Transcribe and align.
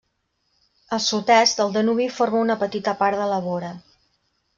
Al 0.95 1.01
sud-est 1.07 1.61
el 1.65 1.75
Danubi 1.75 2.07
forma 2.15 2.39
una 2.45 2.57
petita 2.65 2.95
part 3.03 3.21
de 3.21 3.29
la 3.35 3.39
vora. 3.49 3.71